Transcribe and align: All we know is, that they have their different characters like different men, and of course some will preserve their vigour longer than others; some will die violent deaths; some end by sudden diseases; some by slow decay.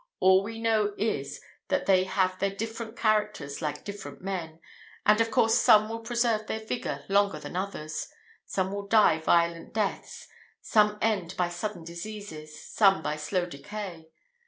All 0.19 0.41
we 0.41 0.57
know 0.59 0.95
is, 0.97 1.39
that 1.67 1.85
they 1.85 2.05
have 2.05 2.39
their 2.39 2.49
different 2.49 2.97
characters 2.97 3.61
like 3.61 3.83
different 3.83 4.19
men, 4.19 4.59
and 5.05 5.21
of 5.21 5.29
course 5.29 5.53
some 5.53 5.89
will 5.89 5.99
preserve 5.99 6.47
their 6.47 6.65
vigour 6.65 7.03
longer 7.07 7.37
than 7.37 7.55
others; 7.55 8.07
some 8.47 8.71
will 8.71 8.87
die 8.87 9.19
violent 9.19 9.75
deaths; 9.75 10.27
some 10.59 10.97
end 11.03 11.37
by 11.37 11.49
sudden 11.49 11.83
diseases; 11.83 12.67
some 12.73 13.03
by 13.03 13.15
slow 13.15 13.45
decay. 13.45 14.09